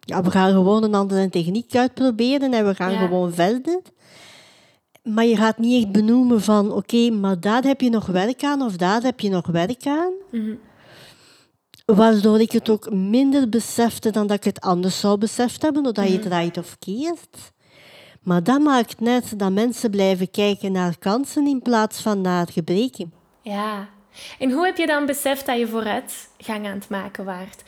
[0.00, 2.98] Ja, we gaan gewoon een andere techniek uitproberen en we gaan Ja.
[2.98, 3.80] gewoon verder.
[5.02, 8.62] Maar je gaat niet echt benoemen van, oké, maar daar heb je nog werk aan
[8.62, 10.12] of daar heb je nog werk aan.
[10.30, 10.54] Mhm.
[11.84, 16.06] Waardoor ik het ook minder besefte dan dat ik het anders zou beseft hebben, doordat
[16.06, 17.54] je het draait of keert.
[18.26, 23.12] Maar dat maakt net dat mensen blijven kijken naar kansen in plaats van naar gebreken.
[23.40, 23.88] Ja.
[24.38, 27.62] En hoe heb je dan beseft dat je vooruitgang aan het maken waart?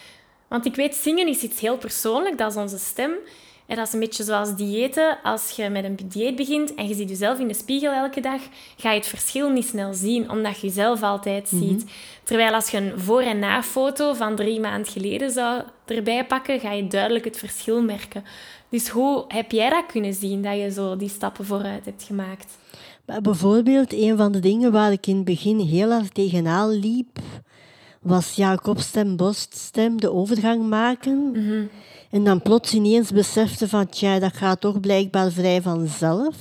[0.48, 3.10] Want ik weet, zingen is iets heel persoonlijk, dat is onze stem.
[3.68, 5.18] En dat is een beetje zoals diëten.
[5.22, 8.40] Als je met een dieet begint en je ziet jezelf in de spiegel elke dag,
[8.76, 11.62] ga je het verschil niet snel zien, omdat je jezelf altijd Mhm.
[11.64, 11.84] ziet.
[12.22, 16.72] Terwijl als je een voor- en na-foto van drie maanden geleden zou erbij pakken, ga
[16.72, 18.24] je duidelijk het verschil merken.
[18.68, 22.56] Dus hoe heb jij dat kunnen zien, dat je zo die stappen vooruit hebt gemaakt?
[23.06, 27.18] Maar bijvoorbeeld, een van de dingen waar ik in het begin heel hard tegenaan liep,
[28.02, 31.32] was ja, kopstem, borststem, de overgang maken.
[32.10, 36.36] En dan plots ineens besefte van, tja, dat gaat toch blijkbaar vrij vanzelf.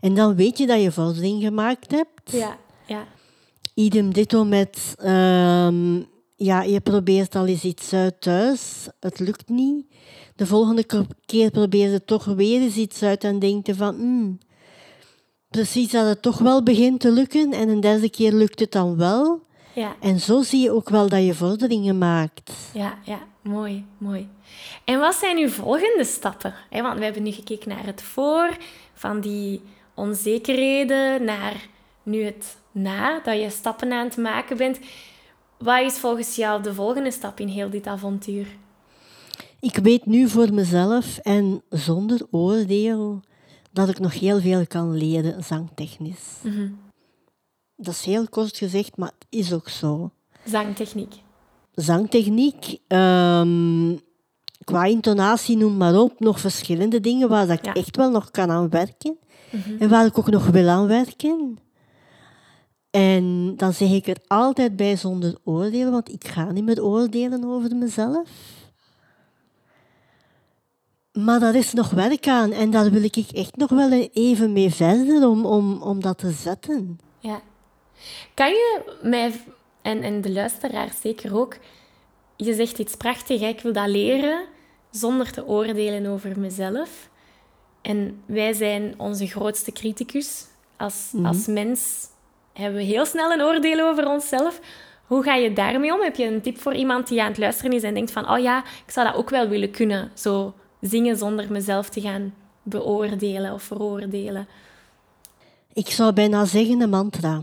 [0.00, 2.32] En dan weet je dat je vordering gemaakt hebt.
[2.32, 3.06] Ja, ja.
[3.74, 6.02] Idem ditto met, ehm,
[6.36, 9.86] ja, je probeert al eens iets uit thuis, het lukt niet.
[10.36, 10.86] De volgende
[11.26, 14.38] keer probeer je toch weer eens iets uit en denk je van, hmm,
[15.48, 18.96] precies dat het toch wel begint te lukken en een derde keer lukt het dan
[18.96, 19.42] wel.
[19.74, 22.52] Ja, En zo zie je ook wel dat je vorderingen maakt.
[22.72, 23.18] ja, ja.
[23.42, 24.28] Mooi, mooi.
[24.84, 26.54] En wat zijn uw volgende stappen?
[26.70, 28.56] Want we hebben nu gekeken naar het voor,
[28.94, 29.60] van die
[29.94, 31.68] onzekerheden, naar
[32.02, 34.78] nu het na, dat je stappen aan het maken bent.
[35.58, 38.46] Wat is volgens jou de volgende stap in heel dit avontuur?
[39.60, 43.20] Ik weet nu voor mezelf en zonder oordeel
[43.72, 46.40] dat ik nog heel veel kan leren zangtechnisch.
[47.76, 50.10] Dat is heel kort gezegd, maar het is ook zo.
[50.44, 51.14] Zangtechniek.
[51.74, 53.96] Zangtechniek, ehm,
[54.64, 57.72] qua intonatie, noem maar op, nog verschillende dingen waar dat ik Ja.
[57.72, 59.18] echt wel nog kan aan werken
[59.78, 61.58] en waar ik ook nog wil aan werken.
[62.90, 67.44] En dan zeg ik er altijd bij zonder oordeel, want ik ga niet meer oordelen
[67.44, 68.28] over mezelf.
[71.12, 74.70] Maar daar is nog werk aan en daar wil ik echt nog wel even mee
[74.70, 76.98] verder om, om, om dat te zetten.
[77.20, 77.40] Ja.
[78.34, 79.32] Kan je mij,
[79.82, 81.56] en, en de luisteraar zeker ook,
[82.36, 83.46] je zegt iets prachtig, hè?
[83.46, 84.44] ik wil dat leren
[84.90, 87.08] zonder te oordelen over mezelf.
[87.82, 90.44] En wij zijn onze grootste criticus.
[90.76, 92.06] Als, als mens
[92.52, 94.60] hebben we heel snel een oordeel over onszelf.
[95.06, 96.00] Hoe ga je daarmee om?
[96.00, 98.38] Heb je een tip voor iemand die aan het luisteren is en denkt van, oh
[98.38, 103.52] ja, ik zou dat ook wel willen kunnen, zo zingen zonder mezelf te gaan beoordelen
[103.52, 104.48] of veroordelen?
[105.72, 107.42] Ik zou bijna zeggen een mantra.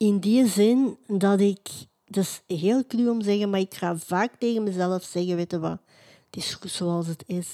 [0.00, 1.68] In die zin dat ik,
[2.04, 5.50] dat is heel cru om te zeggen, maar ik ga vaak tegen mezelf zeggen, weet
[5.50, 5.78] je wat,
[6.30, 7.48] het is goed zoals het is.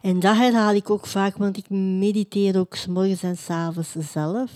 [0.00, 4.12] En dat herhaal ik ook vaak, want ik mediteer ook 's morgens en 's avonds
[4.12, 4.50] zelf.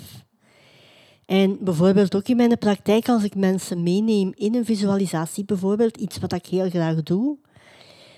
[1.27, 6.19] En bijvoorbeeld ook in mijn praktijk, als ik mensen meeneem in een visualisatie, bijvoorbeeld iets
[6.19, 7.39] wat ik heel graag doe,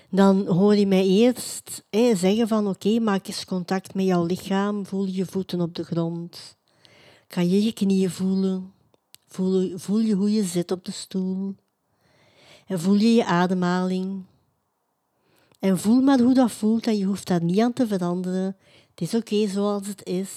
[0.09, 1.83] dan hoor je mij eerst
[2.13, 6.57] zeggen van oké, maak eens contact met jouw lichaam, voel je voeten op de grond.
[7.29, 8.73] Kan je je knieën voelen?
[9.27, 11.55] Voel, voel je hoe je zit op de stoel?
[12.67, 14.23] En voel je je ademhaling?
[15.59, 18.57] En voel maar hoe dat voelt en je hoeft daar niet aan te veranderen.
[18.89, 20.31] Het is oké zoals het is.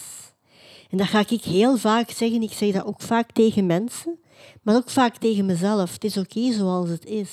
[0.91, 2.43] En dat ga ik heel vaak zeggen.
[2.43, 4.19] Ik zeg dat ook vaak tegen mensen,
[4.63, 5.93] maar ook vaak tegen mezelf.
[5.93, 7.33] Het is oké zoals het is.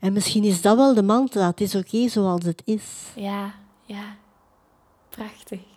[0.00, 1.46] En misschien is dat wel de mantra.
[1.46, 2.84] Het is oké zoals het is.
[3.16, 4.16] Ja, ja.
[5.08, 5.75] Prachtig.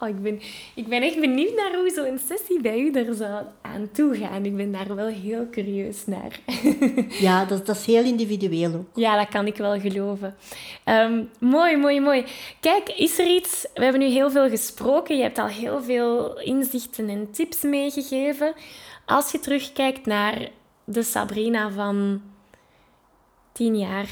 [0.00, 0.40] Oh, ik, ben,
[0.74, 4.44] ik ben echt benieuwd naar hoe zo'n sessie bij u er zou aan toe gaan.
[4.44, 6.40] Ik ben daar wel heel curieus naar.
[7.20, 8.86] Ja, dat, dat is heel individueel ook.
[8.94, 10.36] ja, dat kan ik wel geloven.
[10.84, 12.24] Ehm, mooi, mooi, mooi.
[12.60, 13.66] Kijk, is er iets...
[13.74, 15.16] We hebben nu heel veel gesproken.
[15.16, 18.54] Je hebt al heel veel inzichten en tips meegegeven.
[19.06, 20.48] Als je terugkijkt naar
[20.84, 22.22] de Sabrina van
[23.52, 24.08] tien jaar...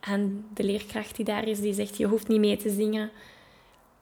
[0.00, 3.10] En de leerkracht die daar is, die zegt, je hoeft niet mee te zingen.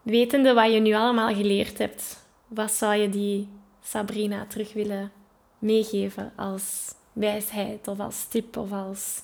[0.02, 3.48] Wetende wat je nu allemaal geleerd hebt, wat zou je die
[3.82, 5.12] Sabrina terug willen
[5.58, 9.22] meegeven als wijsheid of als tip of als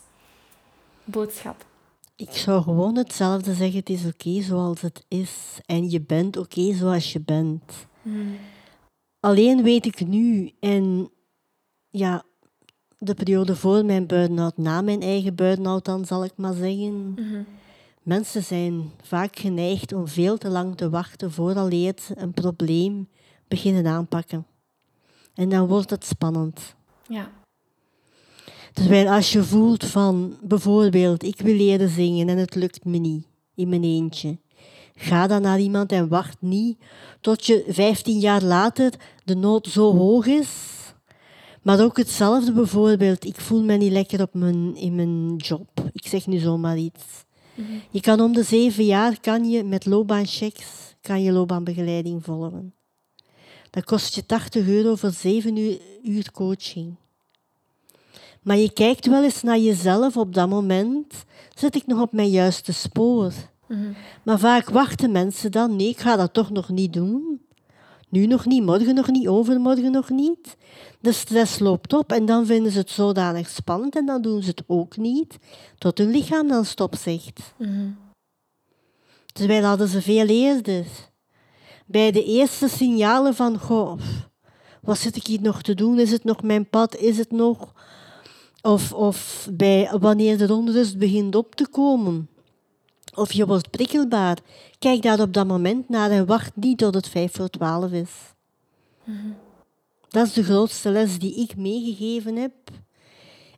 [1.05, 1.65] boodschap?
[2.17, 3.79] Ik zou gewoon hetzelfde zeggen.
[3.79, 5.61] Het is oké zoals het is.
[5.67, 7.87] En je bent oké zoals je bent.
[9.21, 11.11] Alleen weet ik nu en
[11.91, 12.23] ja,
[12.99, 17.17] de periode voor mijn burn-out, na mijn eigen burn-out dan zal ik maar zeggen.
[18.05, 23.09] Mensen zijn vaak geneigd om veel te lang te wachten vooraleer ze een probleem
[23.49, 24.47] beginnen aanpakken.
[25.35, 26.75] En dan wordt het spannend.
[27.09, 27.31] Ja,
[28.75, 33.27] Terwijl als je voelt van bijvoorbeeld, ik wil leren zingen en het lukt me niet
[33.55, 34.39] in mijn eentje.
[34.95, 36.79] Ga dan naar iemand en wacht niet
[37.21, 38.93] tot je 15 jaar later
[39.25, 40.49] de nood zo hoog is.
[41.63, 45.69] Maar ook hetzelfde bijvoorbeeld, ik voel me niet lekker op mijn, in mijn job.
[45.93, 47.25] Ik zeg nu zomaar iets.
[47.91, 52.75] Je kan om de zeven jaar kan je met loopbaanchecks kan je loopbaanbegeleiding volgen.
[53.71, 56.97] Dat kost je 80 euro voor zeven uur, uur coaching.
[58.43, 61.25] Maar je kijkt wel eens naar jezelf op dat moment.
[61.55, 63.33] Zit ik nog op mijn juiste spoor?
[64.23, 65.77] Maar vaak wachten mensen dan.
[65.77, 67.41] Nee, ik ga dat toch nog niet doen.
[68.15, 70.57] Nu nog niet, morgen nog niet, overmorgen nog niet.
[71.01, 74.49] De stress loopt op en dan vinden ze het zodanig spannend en dan doen ze
[74.49, 75.39] het ook niet,
[75.79, 77.55] tot hun lichaam dan stop zegt.
[79.33, 80.87] Terwijl hadden ze veel eerder.
[81.87, 83.99] Bij de eerste signalen van, goh,
[84.83, 85.99] wat zit ik hier nog te doen?
[85.99, 86.97] Is het nog mijn pad?
[86.97, 87.73] Is het nog...
[88.63, 92.29] Of, of bij wanneer de onrust begint op te komen.
[93.15, 94.39] Of je wordt prikkelbaar.
[94.79, 98.11] Kijk daar op dat moment naar en wacht niet tot het vijf voor twaalf is.
[100.09, 102.53] Dat is de grootste les die ik meegegeven heb.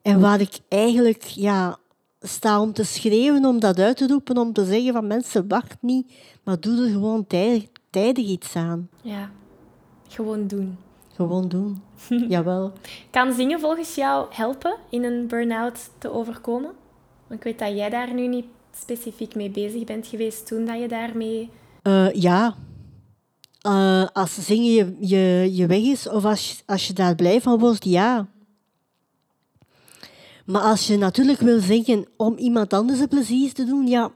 [0.03, 1.79] En waar ik eigenlijk ja,
[2.21, 5.77] sta om te schreeuwen, om dat uit te roepen, om te zeggen van mensen, wacht
[5.81, 8.89] niet, maar doe er gewoon tijdig, tijdig iets aan.
[9.03, 9.31] Ja,
[10.09, 10.79] gewoon doen.
[11.15, 11.83] Gewoon doen.
[12.29, 12.73] Jawel.
[13.11, 16.71] Kan zingen volgens jou helpen in een burn-out te overkomen?
[17.27, 18.47] Want ik weet dat jij daar nu niet
[18.81, 21.51] specifiek mee bezig bent geweest toen dat je daarmee...
[21.83, 22.55] Eh, ja.
[23.61, 27.41] Eh, als zingen je, je, je weg is, of als, je- als je daar blij
[27.41, 28.27] van wordt, ja.
[30.47, 34.11] Maar als je natuurlijk wil zingen om iemand anders een plezier te doen, ja,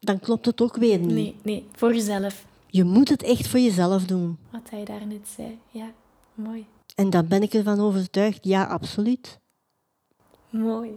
[0.00, 1.10] dan klopt het ook weer niet.
[1.14, 2.44] Nee, nee, voor jezelf.
[2.68, 4.38] Je moet het echt voor jezelf doen.
[4.50, 5.58] Wat hij daar net zei.
[5.70, 5.90] Ja,
[6.34, 6.66] mooi.
[6.94, 9.38] En dan ben ik ervan overtuigd, ja, absoluut.
[10.50, 10.90] Mooi.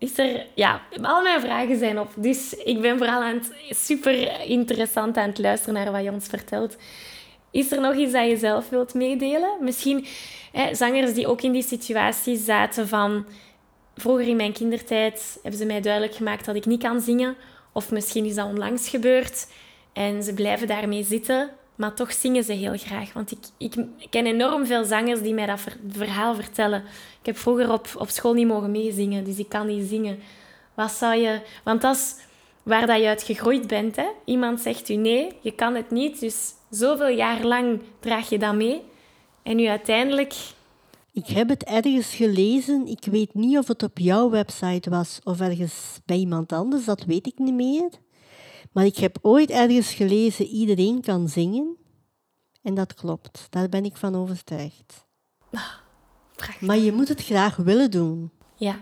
[0.00, 0.46] Is er...
[0.54, 2.08] Ja, al mijn vragen zijn op.
[2.16, 6.26] Dus ik ben vooral aan het, super interessant aan het luisteren naar wat je ons
[6.26, 6.76] vertelt.
[7.50, 9.56] Is er nog iets dat je zelf wilt meedelen?
[9.60, 10.06] Misschien
[10.52, 13.26] hè, zangers die ook in die situatie zaten van...
[13.96, 17.36] Vroeger in mijn kindertijd hebben ze mij duidelijk gemaakt dat ik niet kan zingen.
[17.72, 19.46] Of misschien is dat onlangs gebeurd.
[19.92, 21.50] En ze blijven daarmee zitten.
[21.80, 23.12] Maar toch zingen ze heel graag.
[23.12, 26.82] Want ik, ik ken enorm veel zangers die mij dat ver- verhaal vertellen.
[27.20, 30.18] Ik heb vroeger op, op school niet mogen meezingen, dus ik kan niet zingen.
[30.74, 31.40] Wat zou je...
[31.64, 32.14] Want dat is
[32.62, 33.96] waar dat je uit gegroeid bent.
[33.96, 34.06] Hè?
[34.24, 36.20] Iemand zegt u nee, je kan het niet.
[36.20, 38.82] Dus zoveel jaar lang draag je dat mee.
[39.42, 40.34] En nu uiteindelijk...
[41.12, 42.86] Ik heb het ergens gelezen.
[42.86, 47.04] Ik weet niet of het op jouw website was of ergens bij iemand anders, dat
[47.04, 47.88] weet ik niet meer.
[48.72, 51.76] Maar ik heb ooit ergens gelezen: iedereen kan zingen.
[52.62, 55.06] En dat klopt, daar ben ik van overtuigd.
[56.60, 58.30] Maar je moet het graag willen doen.
[58.56, 58.78] Ja,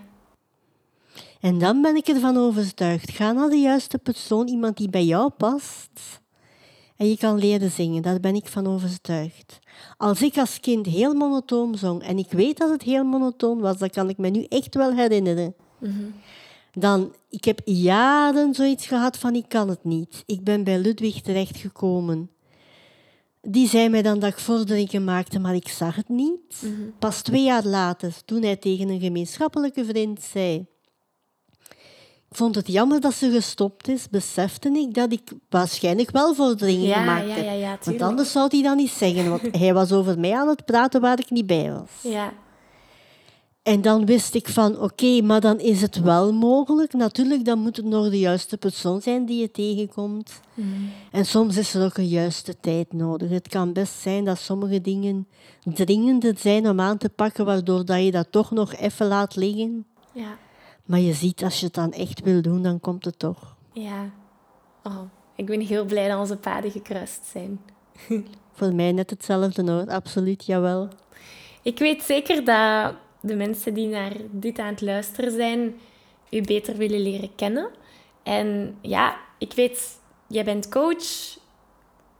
[1.41, 3.11] En dan ben ik ervan overtuigd.
[3.11, 6.21] Ga naar de juiste persoon, iemand die bij jou past.
[6.97, 9.59] En je kan leren zingen, daar ben ik van overtuigd.
[9.97, 13.79] Als ik als kind heel monotoon zong, en ik weet dat het heel monotoon was,
[13.79, 15.55] dat kan ik me nu echt wel herinneren.
[16.73, 20.23] Dan, ik heb jaren zoiets gehad van ik kan het niet.
[20.27, 22.31] Ik ben bij Ludwig terechtgekomen.
[23.43, 26.63] Die zei mij dan dat ik vorderingen maakte, maar ik zag het niet.
[26.99, 30.67] Pas twee jaar later, toen hij tegen een gemeenschappelijke vriend zei...
[32.31, 36.87] Ik vond het jammer dat ze gestopt is, besefte ik dat ik waarschijnlijk wel vorderingen
[36.87, 37.45] Ja, gemaakt ja, heb.
[37.45, 40.49] ja, ja, want anders zou hij dat niet zeggen, want hij was over mij aan
[40.49, 42.13] het praten waar ik niet bij was.
[42.13, 42.33] ja,
[43.69, 46.93] En dan wist ik van, oké, maar dan is het wel mogelijk.
[46.93, 50.41] Natuurlijk, dan moet het nog de juiste persoon zijn die je tegenkomt.
[51.11, 53.31] En soms is er ook een juiste tijd nodig.
[53.31, 55.27] Het kan best zijn dat sommige dingen
[55.65, 59.87] dringender zijn om aan te pakken, waardoor dat je dat toch nog even laat liggen.
[60.13, 60.37] ja,
[60.85, 63.57] Maar je ziet, als je het dan echt wil doen, dan komt het toch.
[63.73, 64.11] ja.
[64.83, 65.01] Oh,
[65.37, 67.61] ik ben heel blij dat onze paden gekruist zijn.
[68.53, 70.89] Voor mij net hetzelfde hoor, absoluut, jawel.
[71.63, 72.95] Ik weet zeker dat
[73.29, 75.75] de mensen die naar dit aan het luisteren zijn,
[76.31, 77.69] u beter willen leren kennen.
[78.23, 81.37] En ja, ik weet, jij bent coach.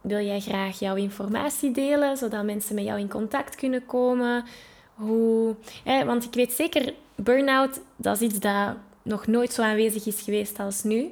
[0.01, 4.45] Wil jij graag jouw informatie delen, zodat mensen met jou in contact kunnen komen?
[4.93, 10.05] Hoe, hè, want ik weet zeker, burn-out, dat is iets dat nog nooit zo aanwezig
[10.05, 11.11] is geweest als nu.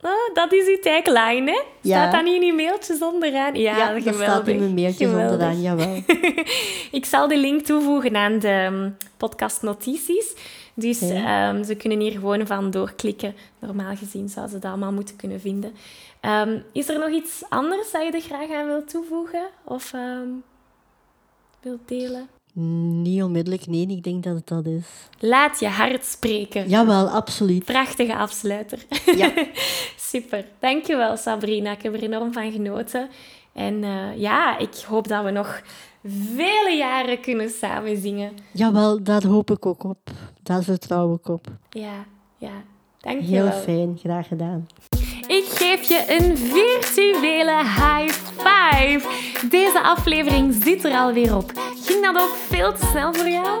[0.00, 1.62] Oh, dat is uw tagline, hè?
[1.88, 3.54] Staat dat niet in uw mailtjes onderaan?
[3.54, 5.32] Ja, ja dat staat in mijn mailtjes geweldig.
[5.32, 6.02] onderaan, jawel.
[7.00, 10.34] ik zal de link toevoegen aan de ehm, podcastnotities.
[10.74, 13.34] Dus ehm, ze kunnen hier gewoon van doorklikken.
[13.58, 15.74] Normaal gezien zouden ze dat allemaal moeten kunnen vinden.
[16.20, 19.46] Um, is er nog iets anders dat je er graag aan wilt toevoegen?
[19.64, 19.92] Of
[21.60, 22.28] wilt delen?
[22.58, 23.86] Niet onmiddellijk, nee.
[23.86, 24.84] Ik denk dat het dat is.
[25.18, 26.68] Laat je hart spreken.
[26.68, 27.64] Jawel, absoluut.
[27.64, 28.78] Prachtige afsluiter.
[29.16, 29.32] Ja.
[30.10, 30.44] Super.
[30.58, 31.72] Dankjewel, Sabrina.
[31.72, 33.08] Ik heb er enorm van genoten.
[33.52, 35.62] En uh, ja, ik hoop dat we nog
[36.34, 38.32] vele jaren kunnen samen zingen.
[38.52, 40.10] Jawel, dat hoop ik ook op.
[40.42, 41.46] Daar vertrouw ik op.
[41.70, 42.04] Ja,
[42.36, 42.62] ja.
[43.00, 43.50] Dankjewel.
[43.50, 43.98] Heel fijn.
[43.98, 44.66] Graag gedaan.
[45.26, 49.00] Ik geef je een virtuele high five.
[49.50, 51.52] Deze aflevering zit er alweer op.
[51.84, 53.60] Ging dat ook veel te snel voor jou?